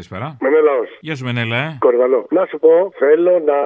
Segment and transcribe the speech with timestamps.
[0.00, 0.28] Καλησπέρα.
[0.46, 0.82] Μενέλαο.
[1.06, 1.68] Γεια σου, Μενέλα, ε.
[1.86, 2.20] Κορδαλό.
[2.38, 3.58] Να σου πω, θέλω να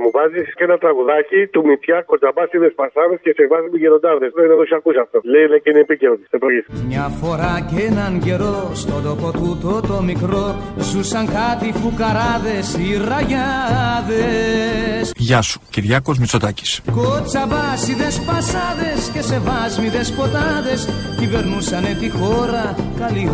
[0.00, 4.30] μου βάζεις και ένα τραγουδάκι του Μητιά Κοντζαμπάσιδε Πασάδε και σε βάζει με γεροντάδες.
[4.38, 5.16] Δεν έχω ακούσει αυτό.
[5.32, 6.60] Λέει είναι και είναι επίκαιρο τη εποχή.
[6.90, 10.44] Μια φορά και έναν καιρό στον τόπο τούτο το μικρό
[10.88, 15.02] ζούσαν κάτι φουκαράδες οι ραγιάδες.
[15.28, 16.70] Γεια σου, Κυριάκος Μητσοτάκης.
[16.98, 20.80] Κοτσαμπάσιδε πασάδε και σε βάσμιδες ποτάδες
[21.18, 22.64] κυβερνούσανε τη χώρα
[23.00, 23.24] καλή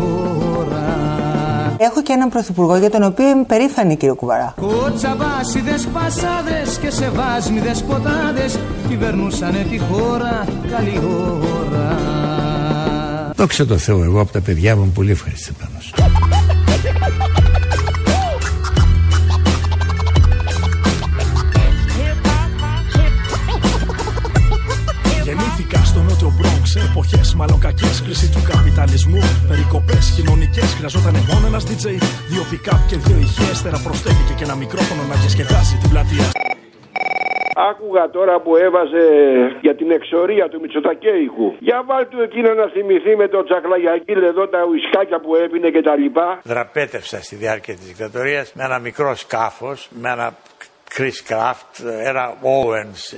[0.59, 1.22] ώρα.
[1.77, 4.53] Έχω και έναν πρωθυπουργό για τον οποίο είμαι περήφανη, κύριε Κουβαρά.
[4.61, 11.01] Κοτσαμπάσιδε πασάδες και σε βάσμιδε ποτάδες κυβερνούσανε τη χώρα καλή
[11.59, 11.97] ώρα.
[13.35, 15.93] Δόξα τω Θεώ, εγώ από τα παιδιά μου είμαι πολύ ευχαριστημένος.
[27.13, 27.95] Μπρόγκ σε εποχέ μάλλον κακές.
[28.05, 30.69] Κρίση του καπιταλισμού, περικοπές κοινωνικές.
[30.77, 31.85] Χρειαζόταν μόνο ένας DJ,
[32.31, 33.51] δύο pick-up και δύο ηχές.
[33.51, 36.27] Ύστερα προσθέθηκε και ένα μικρόφωνο να διασκεδάσει την πλατεία.
[37.69, 39.03] Άκουγα τώρα που έβαζε
[39.61, 41.47] για την εξορία του Μητσοτακέικου.
[41.59, 45.81] Για βάλ του εκείνο να θυμηθεί με το τσακλαγιακίλ εδώ τα ουισκάκια που έπινε και
[45.81, 46.27] τα λοιπά.
[46.43, 50.27] Δραπέτευσα στη διάρκεια της δικτατορίας με ένα μικρό σκάφος, με ένα
[50.97, 53.15] Chris Craft, ένα Owens,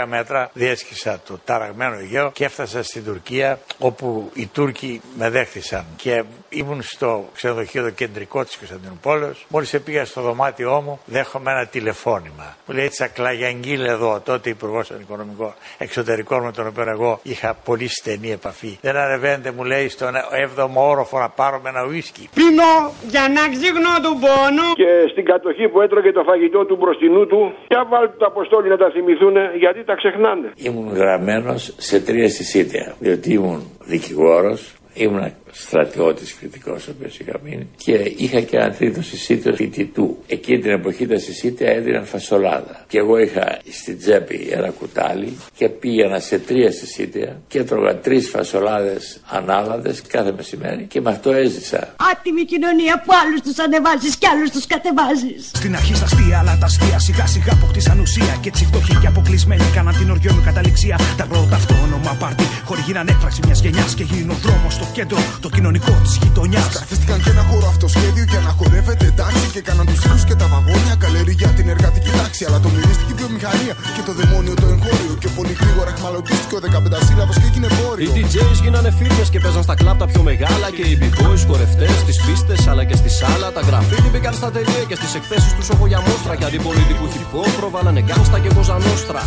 [0.00, 5.84] 10 μέτρα, διέσχισα το ταραγμένο Αιγαίο και έφτασα στην Τουρκία όπου οι Τούρκοι με δέχτησαν
[5.96, 9.44] και ήμουν στο ξενοδοχείο το κεντρικό της Κωνσταντινούπολης.
[9.48, 12.56] Μόλις πήγα στο δωμάτιό μου δέχομαι ένα τηλεφώνημα.
[12.66, 17.88] Μου λέει Τσακλαγιαγγίλ εδώ, τότε υπουργός των Οικονομικών Εξωτερικών με τον οποίο εγώ είχα πολύ
[17.88, 18.78] στενή επαφή.
[18.80, 20.14] Δεν ανεβαίνετε μου λέει στον
[20.56, 22.28] 7ο όροφο να πάρουμε ένα ουίσκι.
[22.34, 24.72] Πίνω για να ξύγνω του πόνου.
[24.74, 28.76] Και στην κατοχή που έτρωγε το φαγητό του μπροστινού του, για βάλτε το αποστόλι να
[28.76, 30.48] τα θυμηθούν γιατί τα ξεχνάνε.
[30.56, 33.62] Ήμουν γραμμένος σε τρία συσίτια, διότι ήμουν
[33.92, 40.16] δικηγόρος, ήμουν στρατιώτης κριτικός ο οποίος είχα μείνει και είχα και ένα τρίτο συσίτιο φοιτητού.
[40.26, 42.84] Εκείνη την εποχή τα συσίτια έδιναν φασολάδα.
[42.88, 48.28] Και εγώ είχα στην τσέπη ένα κουτάλι και πήγαινα σε τρία συσίτια και έτρωγα τρεις
[48.28, 51.94] φασολάδες ανάλαδες κάθε μεσημέρι και με αυτό έζησα.
[52.12, 55.50] Άτιμη κοινωνία που άλλους τους ανεβάζεις και άλλους τους κατεβάζεις.
[55.54, 58.38] Στην αρχή στα αστεία, αλλά τα αστεία σιγά σιγά αποκτήσαν ουσία.
[58.42, 60.96] Και έτσι φτωχοί και αποκλεισμένοι κάναν την οργιό με καταληξία.
[61.16, 65.18] Τα πρώτα αυτόνομα πάρτι χωρί γίναν έκφραξη μιας γενιάς και γίνει ο δρόμος στο κέντρο,
[65.40, 66.72] το κοινωνικό της γειτονιάς.
[66.78, 70.46] Καθίστηκαν και ένα χώρο αυτοσχέδιο για να χορεύεται εντάξει και κάναν τους τρού και τα
[70.52, 70.94] βαγόνια.
[71.04, 75.14] Καλερί για την εργατική τάξη, αλλά το μυρίστηκε η βιομηχανία και το δαιμόνιο το εγχώριο.
[75.22, 78.10] Και πολύ γρήγορα εχμαλωτίστηκε ο 15 σύλλαβο και έγινε βόρειο.
[78.16, 80.66] Οι DJs γίνανε φίρμε και παίζαν στα κλαπ τα πιο μεγάλα.
[80.76, 83.48] Και οι b-boys χορευτές στις πίστες αλλά και στη σάλα.
[83.56, 86.34] Τα γραφίδι μπήκαν στα τελεία και στις εκθέσεις τους όχο για μόστρα.
[86.38, 89.22] Και αντιπολιτικού χυπό προβάλλανε γκάμστα και κοζανόστρα.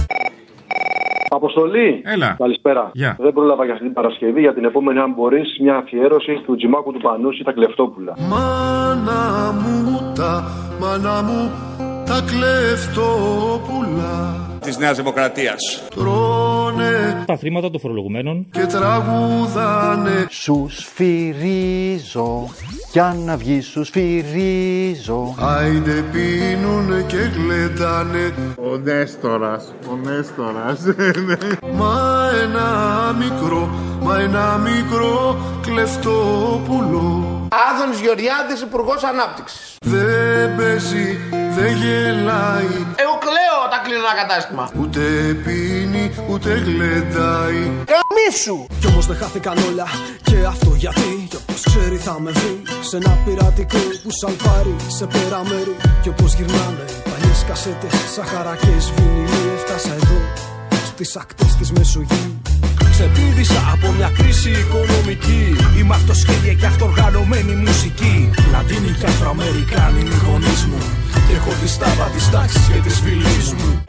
[1.33, 2.01] Αποστολή.
[2.05, 2.35] Έλα.
[2.37, 2.89] Καλησπέρα.
[2.93, 3.15] Γεια.
[3.19, 4.39] Δεν πρόλαβα για αυτή την Παρασκευή.
[4.41, 8.13] Για την επόμενη, αν μπορείς, μια αφιέρωση του Τζιμάκου του Πανούση, τα κλεφτόπουλα.
[8.17, 10.43] Μάνα μου τα,
[10.79, 11.51] μάνα μου
[12.05, 14.13] τα κλεφτόπουλα
[14.59, 15.87] της Νέας Δημοκρατίας.
[16.71, 18.47] Τρώνε τα χρήματα των φορολογουμένων.
[18.51, 20.25] Και τραγουδάνε.
[20.29, 22.49] Σους σφυρίζω
[22.91, 28.33] για να βγει σους σφυρίζω Άιντε πίνουνε και γλεντάνε
[28.71, 30.79] Ο Νέστορας, ο Νέστορας.
[31.73, 32.67] Μα ένα
[33.19, 33.69] μικρό,
[34.01, 37.25] μα ένα μικρό κλεφτόπουλο
[37.69, 39.75] Άδωνης Γεωργιάδης, Υπουργός Ανάπτυξης.
[39.85, 41.07] Δεν παίζει,
[41.57, 42.73] δεν γελάει.
[43.03, 44.63] Εγώ κλαίω όταν κλείνω ένα κατάστημα.
[44.81, 45.01] Ούτε
[45.43, 45.80] πίνει,
[46.29, 47.61] ούτε γλεντάει.
[47.94, 48.57] Καμίσου!
[48.79, 49.88] Κι όμως δεν χάθηκαν όλα
[50.23, 51.27] και αυτό γιατί.
[51.29, 55.75] Κι όπως ξέρει θα με βρει σε ένα πειρατικό που σαλπάρει σε πέρα μέρη.
[56.01, 60.19] Κι όπως γυρνάνε παλιές κασέτες, σαχαρακές, βινιλί Έφτασα εδώ
[60.88, 62.41] στις ακτές της Μεσογείου.
[62.91, 65.43] Ξεπίδησα από μια κρίση οικονομική.
[65.78, 68.29] Είμαι αυτοσχέδια και αυτοργανωμένη μουσική.
[68.51, 70.81] Λατίνοι και Αφροαμερικάνοι είναι οι γονείς μου.
[71.28, 73.84] Και έχω τη στάβα της τάξης και της φυλής μου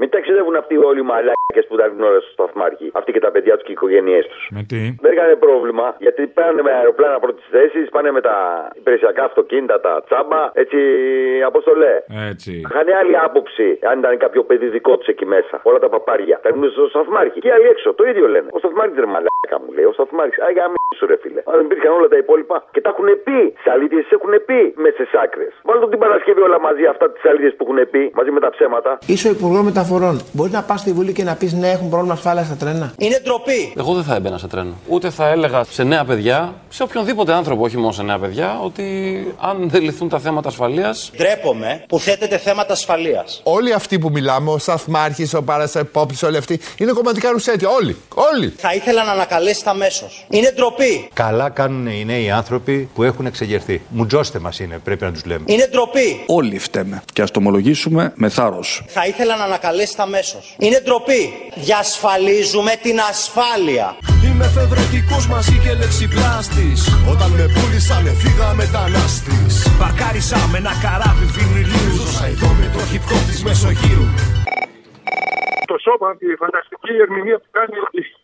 [0.00, 1.02] Μην ταξιδεύουν αυτοί όλοι οι
[1.50, 2.86] μαλάκε που τα γνώρισαν στο σταθμάρχη.
[2.98, 4.42] Αυτοί και τα παιδιά τους και οι οικογένειές τους.
[4.56, 8.36] Με τι; Δεν έκανε πρόβλημα γιατί πάνε με αεροπλάνα πρώτης θέσης, πάνε με τα
[8.80, 10.78] υπηρεσιακά αυτοκίνητα, τα τσάμπα, έτσι
[11.50, 11.94] αποστολέ.
[12.30, 12.52] Έτσι.
[12.66, 15.54] Είχαν άλλη άποψη αν ήταν κάποιο παιδί δικό τους εκεί μέσα.
[15.68, 16.36] Όλα τα παπάρια.
[16.42, 17.38] Θα ήρθουν στο σταθμάρχη.
[17.42, 18.48] Και οι άλλοι έξω το ίδιο λένε.
[18.56, 19.86] Ο σταθμάρχης δεν μαλάκα μου λέει.
[19.92, 20.38] Ο σταθμάρχης.
[20.46, 20.64] Άγια
[20.98, 21.40] σου ρε φίλε.
[21.50, 22.56] Αν δεν υπήρχαν όλα τα υπόλοιπα.
[22.74, 23.38] Και τα έχουν πει.
[23.58, 25.52] Τις αλήθειες έχουν πει μες στις άκρες.
[25.66, 28.90] Βάλτε την Παρασκευή όλα μαζί αυτά τις αλήθειες που έχουν πει μαζί με τα ψέματα.
[29.12, 30.20] Είσαι ο Υπουργό Μεταφορών μεταφορών.
[30.32, 32.92] Μπορεί να πας στη Βουλή και να πεις ναι, έχουν πρόβλημα ασφάλεια στα τρένα.
[32.98, 33.72] Είναι ντροπή.
[33.76, 34.72] Εγώ δεν θα έμπαινα σε τρένο.
[34.88, 38.84] Ούτε θα έλεγα σε νέα παιδιά, σε οποιονδήποτε άνθρωπο, όχι μόνο σε νέα παιδιά, ότι
[39.40, 40.94] αν δεν λυθούν τα θέματα ασφαλεία.
[41.16, 43.40] Ντρέπομαι που θέτεται θέματα ασφαλείας.
[43.44, 47.68] Όλοι αυτοί που μιλάμε, ο Σταθμάρχη, ο Παρασεπόπτη, όλοι αυτοί, είναι κομματικά ρουσέτια.
[47.68, 47.96] Όλοι.
[48.14, 48.54] Όλοι.
[48.56, 50.26] Θα ήθελα να ανακαλέσετε αμέσως.
[50.30, 51.08] Είναι ντροπή.
[51.12, 53.80] Καλά κάνουν οι νέοι άνθρωποι που έχουν εξεγερθεί.
[53.88, 55.44] Μουτζώστε μας είναι, πρέπει να τους λέμε.
[55.46, 56.24] Είναι ντροπή.
[56.26, 57.02] Όλοι φταίμε.
[57.12, 58.84] Και ας το ομολογήσουμε με θάρρος.
[58.86, 60.56] Θα ήθελα να ανακαλέσετε αμέσως.
[60.58, 61.29] Είναι ντροπή.
[61.66, 63.86] Διασφαλίζουμε την ασφάλεια.
[64.26, 66.80] Είμαι εφευρετικός μαζί και λεξιπλάστης.
[67.12, 69.54] Όταν με πούλησαν φύγα μετανάστης.
[69.82, 71.94] Παρκάρισα με ένα καράβι βινιλίου.
[72.00, 74.04] Ζώσα εδώ με το hip hop της Μεσογείου.
[75.70, 77.76] Το σώμα, τη φανταστική ερμηνεία που κάνει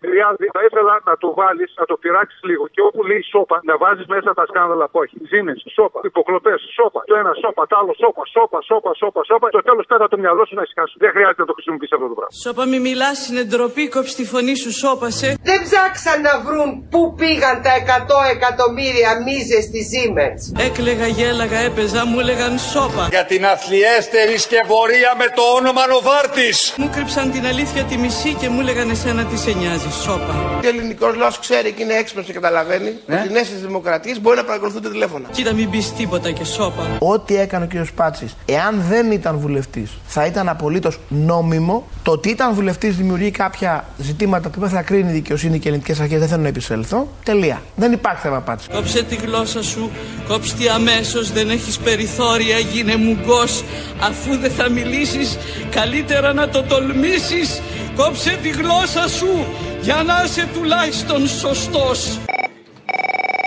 [0.06, 2.64] η Ριάδη, θα ήθελα να το βάλεις, να το πειράξεις λίγο.
[2.74, 5.16] Και όπου λέει σώπα, να βάζεις μέσα τα σκάνδαλα που έχει.
[5.30, 7.00] Ζήνες, σώπα, υποκλοπές, σώπα.
[7.10, 9.46] Το ένα σώπα, το άλλο σώπα, σώπα, σώπα, σώπα, σώπα.
[9.56, 10.94] Το τέλος πέρα το μυαλό σου να ησυχάσει.
[11.04, 12.34] Δεν χρειάζεται να το χρησιμοποιήσει αυτό το πράγμα.
[12.44, 15.28] Σώπα μη μιλάς, είναι ντροπή, κόψει τη φωνή σου, σώπασε.
[15.50, 20.40] Δεν ψάξαν να βρουν πού πήγαν τα 100 εκατομμύρια μίζες της Siemens.
[20.66, 23.04] Έκλεγα, γέλαγα, έπαιζα, μου έλεγαν σώπα.
[23.14, 26.58] Για την αθλιέστερη σκευωρία με το όνομα Νοβάρτης.
[26.80, 30.58] Μου κρύψαν την αλήθεια τη μισή και μου έλεγαν εσένα τι σε νοιάζει, σώπα.
[30.60, 33.14] Και ο ελληνικός λαός ξέρει και είναι έξυπνος και καταλαβαίνει Ναι.
[33.18, 35.28] ότι οι νέες δημοκρατίες μπορεί να παρακολουθούν τα τηλέφωνα.
[35.32, 36.96] Κοίτα μην πεις τίποτα και σώπα.
[36.98, 37.86] Ό,τι έκανε ο κ.
[37.94, 41.86] Πάτσης, εάν δεν ήταν βουλευτής, θα ήταν απολύτως νόμιμο.
[42.02, 45.68] Το ότι ήταν βουλευτής δημιουργεί κάποια ζητήματα που δεν θα κρίνει η δικαιοσύνη και οι
[45.70, 46.18] ελληνικές αρχές.
[46.18, 47.08] Δεν θέλω να επισέλθω.
[47.24, 47.62] Τελεία.
[47.76, 48.68] Δεν υπάρχει θέμα Πάτση.
[48.72, 49.90] Κόψε τη γλώσσα σου,
[50.28, 53.64] κόψε τη αμέσως, δεν έχεις περιθώρια, γίνε μουγκός.
[54.00, 55.38] Αφού δεν θα μιλήσεις,
[55.70, 57.60] καλύτερα να το τολμήσεις.
[57.96, 59.44] Κόψε τη γλώσσα σου
[59.86, 62.20] για να είσαι τουλάχιστον σωστός.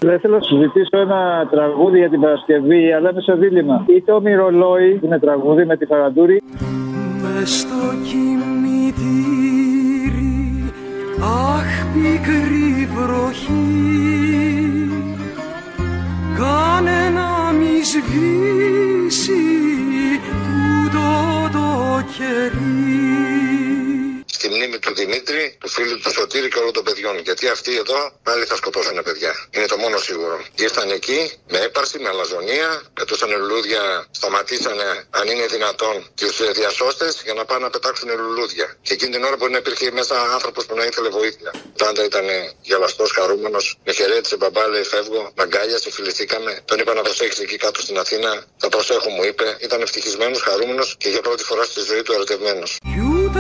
[0.06, 3.86] Θα ήθελα να σου ζητήσω ένα τραγούδι για την Παρασκευή, αλλά είμαι σε δίλημα.
[3.88, 6.42] Είτε ο Μυρολόι, που είναι τραγούδι με τη Φαραντούρη.
[7.22, 9.54] Μες στο κημητήρι
[11.54, 13.68] Αχ πικρή βροχή
[16.38, 19.44] Κάνε να μη σβήσει
[20.24, 21.08] τούτο
[21.52, 21.68] το
[22.18, 23.00] κερί
[23.40, 23.49] Στη
[24.60, 27.16] μνήμη του Δημήτρη, του φίλου του Σωτήρη και όλων των παιδιών.
[27.28, 29.34] Γιατί αυτοί εδώ πάλι θα σκοτώσουν παιδιά.
[29.56, 30.38] Είναι το μόνο σίγουρο.
[30.56, 31.20] Ήρθαν εκεί
[31.54, 34.88] με έπαρση, με αλαζονία, πετούσαν λουλούδια, σταματήσανε
[35.20, 38.68] αν είναι δυνατόν τους διασώστες για να πάνε να πετάξουν λουλούδια.
[38.82, 41.52] Και εκείνη την ώρα μπορεί να υπήρχε μέσα άνθρωπος που να ήθελε βοήθεια.
[41.78, 42.26] Πάντα ήταν
[42.62, 46.52] γελαστός, χαρούμενος, με χαιρέτησε μπαμπά, λέει φεύγω, με αγκάλιασε, φιληθήκαμε.
[46.66, 48.32] Τον είπα να προσέξει εκεί κάτω στην Αθήνα.
[48.58, 49.58] Θα προσέχω, μου είπε.
[49.60, 52.78] Ήταν ευτυχισμένος, χαρούμενος και για πρώτη φορά στη ζωή του ερωτευμένος.
[52.94, 53.40] Κι ούτε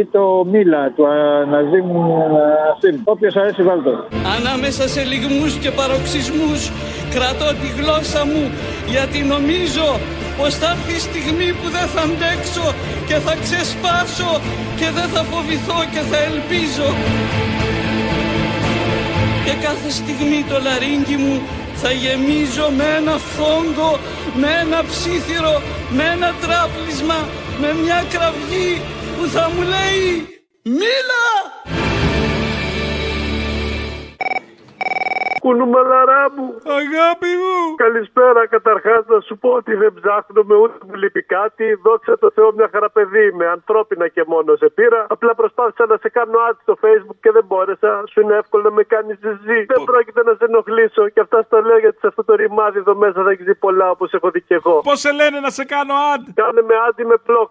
[0.00, 1.86] Ή το Μίλα του Αναζήμ
[2.34, 2.96] Νασίμ.
[3.04, 3.90] Όποιος αρέσει βάλτε.
[4.36, 6.60] Ανάμεσα σε λιγμούς και παροξισμούς
[7.14, 8.44] κρατώ τη γλώσσα μου
[8.94, 9.86] γιατί νομίζω
[10.38, 12.66] πως θα έρθει η στιγμή που δεν θα αντέξω
[13.08, 14.32] και θα ξεσπάσω
[14.78, 16.88] και δεν θα φοβηθώ και θα ελπίζω.
[19.44, 21.34] Και κάθε στιγμή το λαρίνκι μου
[21.82, 23.90] θα γεμίζω με ένα φόγκο,
[24.40, 25.54] με ένα ψήθυρο,
[25.96, 27.18] με ένα τράπλισμα,
[27.60, 28.72] με μια κραυγή
[29.20, 30.04] που θα μου λέει
[30.62, 31.26] «Μίλα!»
[35.44, 36.46] Κουνούμαλαρά μου.
[36.80, 37.56] Αγάπη μου.
[37.84, 38.40] Καλησπέρα.
[38.54, 41.64] Καταρχάς να σου πω ότι δεν ψάχνουμε ούτε μου λείπει κάτι.
[41.84, 45.06] Δόξα τω Θεώ μια χαραπεδί με ανθρώπινα και μόνος σε πήρα.
[45.08, 48.02] Απλά προσπάθησα να σε κάνω ad στο facebook και δεν μπόρεσα.
[48.10, 49.60] Σου είναι εύκολο να με κάνεις ζυζί.
[49.72, 51.08] Δεν πρόκειται να σε ενοχλήσω.
[51.08, 53.90] Και αυτά στο λέω γιατί σε αυτό το ρημάδι εδώ μέσα θα έχει δει πολλά
[53.90, 54.80] όπως έχω δει και εγώ.
[54.80, 57.50] Πώς σε λένε να σε κάνω ad; Κάνε με άντι με πλοκ.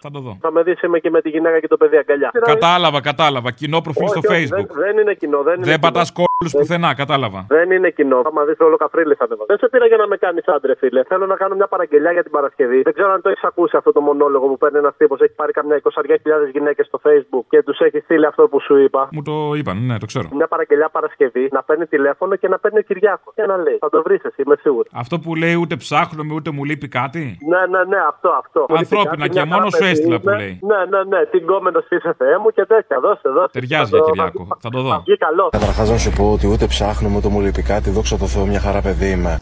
[0.00, 0.38] Θα το δω.
[0.40, 2.30] Θα με δεις είμαι και με τη γυναίκα και το παιδί αγκαλιά.
[2.44, 3.50] Κατάλαβα, κατάλαβα.
[3.50, 4.66] Κοινό προφίλ στο Όχι, όχι, facebook.
[4.66, 5.42] Δεν, δεν είναι κοινό.
[5.42, 5.92] Δεν, είναι Δεν κοινό.
[5.92, 6.04] πατά
[6.38, 7.40] κόλλου πουθενά, κατάλαβα.
[7.48, 8.20] Δεν είναι κοινό.
[8.28, 9.44] Άμα δεις όλο καφρίλι θα ανεβώ.
[9.46, 11.02] Δεν σε πήρα για να με κάνεις άντρε, φίλε.
[11.10, 12.82] Θέλω να κάνω μια παραγγελιά για την Παρασκευή.
[12.82, 15.20] Δεν ξέρω αν το έχεις ακούσει αυτό το μονόλογο που παίρνει ένας τύπος.
[15.20, 19.08] Έχει πάρει καμιά 20.000 γυναίκες στο Facebook και τους έχει στείλει αυτό που σου είπα.
[19.12, 20.28] Μου το είπαν, ναι, το ξέρω.
[20.32, 23.32] Μια παραγγελιά Παρασκευή να παίρνει τηλέφωνο και να παίρνει ο Κυριάκος.
[23.36, 23.76] Και να λέει.
[23.80, 24.90] Θα το βρεις εσύ, είμαι σίγουρος.
[24.94, 28.66] Αυτό που λέει ούτε ψάχνουμε ούτε μου λείπει κάτι; Ναι, ναι, ναι, αυτό, αυτό.
[28.68, 30.38] Ανθρώπινα Κάτι, και μια μόνος σου χαρά έστειλα παιδί που είμαι.
[30.42, 30.58] λέει.
[30.70, 31.24] Ναι, ναι, ναι.
[31.26, 33.00] Την κόμενο είσαι Θεέ μου και τέτοια.
[33.00, 33.48] Δώσε, δώσε.
[33.52, 34.46] Ταιριάζει Θα για το- Κυριάκο.
[34.60, 35.02] Θα το δω.
[35.06, 35.48] Βγει καλός.
[35.50, 37.90] Καταρχάς να σου πω ότι ούτε ψάχνουμε ούτε μου λείπει κάτι.
[37.90, 39.38] Δόξα τω Θεώ, μια χαρά παιδί είμαι.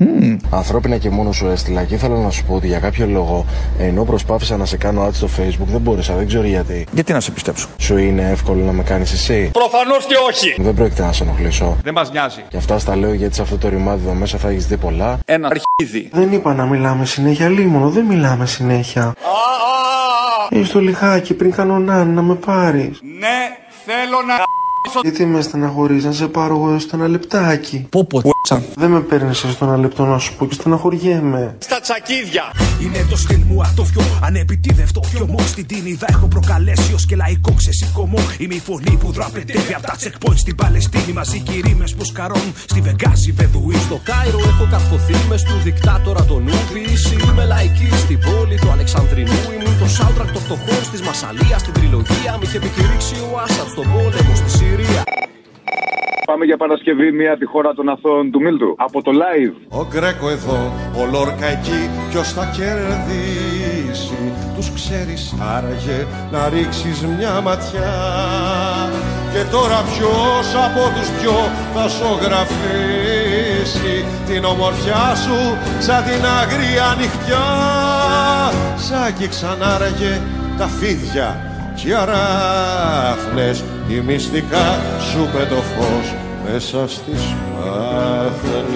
[0.50, 1.85] Ανθρώπινα και μόνο σου έστειλα.
[1.85, 3.45] Και ήθελα να σου πω ότι για κάποιο λόγο,
[3.78, 6.87] ενώ προσπάθησα να σε κάνω ad στο facebook, δεν μπόρεσα, δεν ξέρω γιατί.
[6.93, 10.62] Γιατί να σε πιστέψω; Σου είναι εύκολο να με κάνεις εσύ; Προφανώς και όχι.
[10.62, 11.76] Δεν πρόκειται να σε ενοχλήσω.
[11.83, 12.45] Δεν μας νοιάζει.
[12.49, 15.19] Και αυτά στα λέω γιατί σε αυτό το ρημάδι εδώ μέσα θα έχεις δει πολλά.
[15.25, 16.09] Ένα αρχίδι.
[16.12, 19.14] Δεν είπα να μιλάμε συνέχεια, λίμωνο, δεν μιλάμε συνέχεια.
[20.49, 23.00] Ε, στο λιχάκι πριν κανονάν να με πάρεις.
[23.02, 23.38] Ναι,
[23.85, 24.56] θέλω να
[25.03, 27.87] Γιατί με στεναχωρείς να σε πάρω εγώ στο ένα λεπτάκι.
[27.91, 28.23] Πω πω
[28.75, 31.57] Δεν με παίρνεις στο ένα λεπτό να σου πω και στεναχωριέμαι.
[31.59, 32.45] Στα τσακίδια.
[32.83, 38.19] Είναι το στυλ μου ατόφιο, ανεπιτίδευτο πιωμό Στην τίνιδα έχω προκαλέσει ως και λαϊκό ξεσηκωμό
[38.38, 41.12] Είμαι η φωνή που δραπετεύει από τα checkpoints στην Παλαιστίνη.
[41.12, 44.38] Μαζί και οι ρήμες που σκαρώνουν στη Βεγγάζη Βεδουή Στο Κάιρο.
[44.38, 49.33] Έχω καρφωθεί μες του δικτάτορα τον Ούμπιση Είμαι λαϊκή στην πόλη του Αλεξανδρινού.
[49.33, 49.56] Ήμουν το
[49.99, 54.50] soundtrack των φτωχών της Μασαλίας Στην τριλογία μ' είχε επικηρύξει ο Άσαντς στον πόλεμο στη
[54.59, 55.03] Συρία
[56.26, 58.75] Πάμε για Παρασκευή μια τη χώρα των αθώων του Μίλτου.
[58.79, 59.55] Από το live.
[59.69, 67.41] Ο Γκρέκο εδώ, ο Λόρκα εκεί, ποιος θα κερδίσει Τους ξέρεις άραγε να ρίξεις μια
[67.41, 67.95] ματιά
[69.33, 71.38] Και τώρα ποιος από τους δυο
[71.75, 73.15] θα σογραφίσει
[74.26, 75.38] Την ομορφιά σου
[75.79, 77.47] σαν την αγρία νυχτιά
[78.76, 80.21] Σ' άγγιξαν άραγε
[80.59, 81.41] τα φίδια
[81.75, 88.67] και οι αράχνες η μυστικά σου με το φως μέσα στις πάθαινες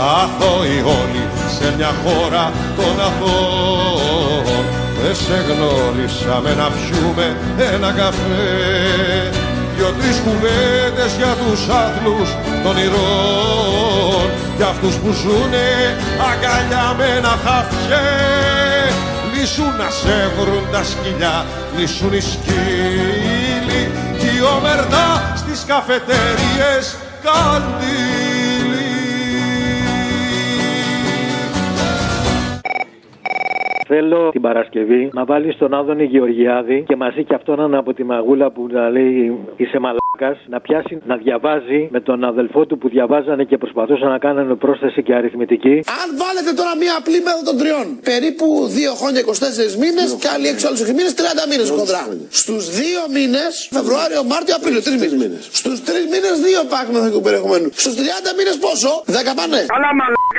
[0.00, 1.24] Αθώοι όλοι
[1.58, 4.64] σε μια χώρα των αθώων
[5.02, 7.36] δεν σε γνώρισαμε να πιούμε
[7.74, 9.39] ένα καφέ
[9.80, 12.28] Δυο-τρεις κουβέντες για τους άθλους
[12.64, 15.68] των ηρών Για αυτούς που ζουνε
[16.30, 18.04] αγκαλιά με ένα χαφιέ
[19.32, 21.46] Λύσου να σε βρουν τα σκυλιά,
[21.76, 23.82] λύσουν οι σκύλοι.
[24.18, 28.29] Κι η ομερτά στις καφετέριες καντήλι
[33.92, 38.46] Θέλω την Παρασκευή να βάλεις τον Άδωνη Γεωργιάδη και μαζί και αυτόν από τη μαγούλα
[38.54, 43.44] που να λέει είσαι μαλάκας να πιάσει να διαβάζει με τον αδελφό του που διαβάζανε
[43.44, 45.74] και προσπαθούσαν να κάνουν πρόσθεση και αριθμητική.
[46.02, 50.46] Αν βάλετε τώρα μια απλή μέθοδο των τριών, περίπου 2 χρόνια 24 μήνες και άλλοι
[50.54, 52.02] 6 άλλους 6 μήνες, 30 μήνες χοντρά.
[52.40, 55.42] Στους 2 μήνες, Φεβρουάριο, Μάρτιο, Απρίλιο, 3 μήνες.
[55.60, 57.68] Στους 3 μήνες, 2 πάκ μεθοδικού περιεχομένου.
[57.82, 59.60] Στους 30 μήνες πόσο, 10 πάνε.
[59.76, 59.90] Καλά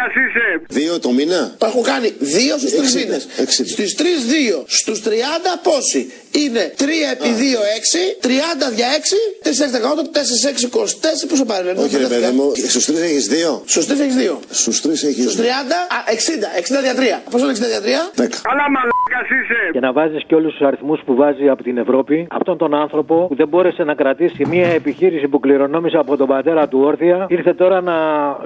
[0.02, 3.28] μαλάκα είσαι Δύο το μήνα; Τα έχω κάνει 2 στους 3 μήνες.
[3.74, 4.64] Στις 3 2.
[4.68, 5.10] Στους 30
[5.64, 11.28] πόσοι; Είναι 3 επί 2 6, 30 δια 6, 4 18, 4 6 24.
[11.30, 13.52] Πόσο πάρει, Όχι, ρε παιδί μου, στους τρεις έχεις δύο.
[13.66, 14.40] Στους 3 έχεις 2.
[14.50, 17.22] Στους τρεις έχεις Στους 30, α, 60, 60 δια 3.
[17.32, 18.02] Πόσο είναι 60 δια 3?
[18.50, 22.28] Καλά μαλάκας είσαι Και να βάζεις και όλους τους αριθμούς που βάζει από την Ευρώπη.
[22.30, 26.68] Αυτόν τον άνθρωπο που δεν μπόρεσε να κρατήσει μια επιχείρηση που κληρονόμησε από τον πατέρα
[26.68, 27.98] του όρθια, ήρθε τώρα να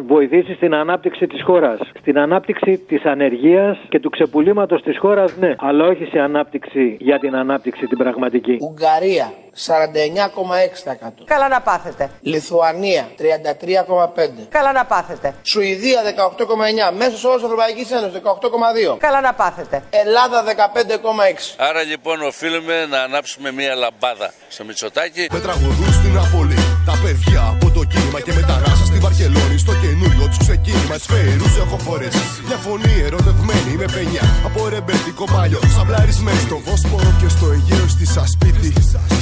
[0.08, 1.80] βοηθήσει στην ανάπτυξη της χώρας.
[2.00, 5.56] Στην ανάπτυξη της ανεργίας και του ξεπουλήματος της χώρας, ναι.
[5.58, 8.58] Αλλά όχι σε ανάπτυξη για την ανάπτυξη την πραγματική.
[8.62, 11.24] Ουγγαρία 49,6%.
[11.25, 12.10] Καλά να πάθετε.
[12.22, 14.48] Λιθουανία 33,5%.
[14.50, 15.34] Καλά να πάθετε.
[15.42, 16.96] Σουηδία 18,9%.
[16.98, 18.98] Μέσος όρος Ευρωπαϊκής Ένωσης 18,2%.
[19.00, 19.84] Καλά να πάθετε.
[19.90, 21.56] Ελλάδα 15,6%.
[21.58, 25.28] Άρα λοιπόν οφείλουμε να ανάψουμε μία λαμπάδα στο Μητσοτάκι.
[25.32, 27.84] Με τραγουδούν στην Ναπολή τα παιδιά από το
[28.16, 29.58] κίνημα και μετανάσα στη Βαρκελόνη.
[29.66, 32.24] Στο καινούριο τους ξεκίνημα της φέρους έχω φορέσει.
[32.48, 35.60] Μια φωνή ερωτευμένη με πενιά από ρεμπερτικό παλιό.
[35.76, 38.72] Σαμπλαρισμένη στο Βόσπορο και στο Αιγαίο στη Σασπίτι.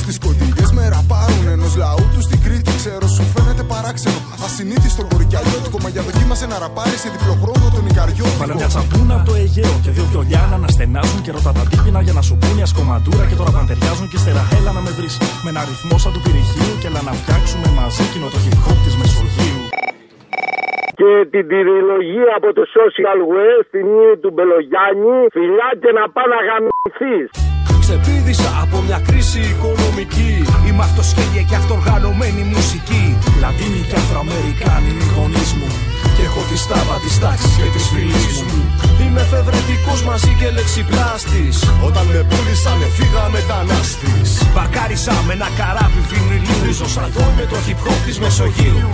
[0.02, 2.72] Στις κοντιλιέ με ραπάρουν ενός λαού του στην Κρήτη.
[2.82, 4.20] Ξέρω σου φαίνεται παράξενο.
[4.46, 5.78] Ασυνήθιστο κορικιαλιώτικο.
[5.84, 8.28] Μα για δοκίμασε να ραπάρει σε διπλό χρόνο τον Ικαριό.
[8.40, 12.00] Βάλε μια τσαμπούνα από το Αιγαίο και δύο βιολιά να αναστενάζουν και ρωτά τα τύπηνα
[12.08, 15.16] για να σου πούνε μια σκοματούρα και τώρα παντεριάζουν και ύστερα έλα να με βρεις
[15.44, 18.78] με ένα ρυθμό σαν του πυρηχείου και έλα να φτιάξουμε μαζί κοινό το hip hop
[18.86, 19.62] τη Μεσογείου.
[21.00, 26.30] Και την τριλογία από το Social West, την ύλη του Μπελογιάννη, φιλιά και να πάει
[26.34, 27.28] να γαμηθείς.
[27.84, 30.32] Ξεπίδησα από μια κρίση οικονομική.
[30.66, 33.04] Είμαι αυτοσχέδια και αυτοργανωμένη μουσική.
[33.42, 35.70] Λατίνοι και Αφροαμερικάνοι είναι οι γονείς μου.
[36.24, 38.58] Και έχω τη στάβα της τάξης και της φυλής μου.
[39.01, 41.58] Είμαι εφευρετικό μαζί και λεξιπλάστης.
[41.88, 44.30] Όταν με πούλησανε φύγα μετανάστης.
[44.53, 46.60] Μπακάρισα με ένα καράβι βινιλίου.
[46.65, 48.89] Ριζοσαλτό με το hip hop της Μεσογείου.